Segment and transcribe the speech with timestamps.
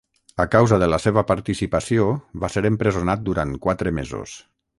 [0.43, 2.07] A causa de la seva participació
[2.45, 4.35] va ser empresonat durant quatre mesos.